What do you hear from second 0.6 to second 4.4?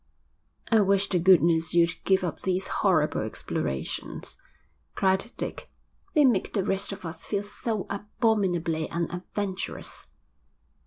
'I wish to goodness you'd give up these horrible explorations,'